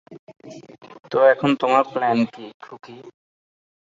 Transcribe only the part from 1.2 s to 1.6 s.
এখন